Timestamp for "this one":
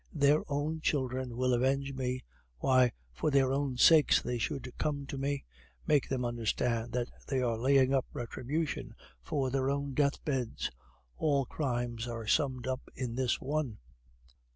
13.13-13.77